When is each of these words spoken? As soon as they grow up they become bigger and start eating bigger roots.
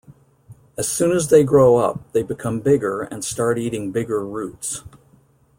As 0.79 0.87
soon 0.87 1.11
as 1.15 1.29
they 1.29 1.43
grow 1.43 1.75
up 1.75 2.11
they 2.11 2.23
become 2.23 2.59
bigger 2.59 3.01
and 3.03 3.23
start 3.23 3.59
eating 3.59 3.91
bigger 3.91 4.25
roots. 4.25 4.81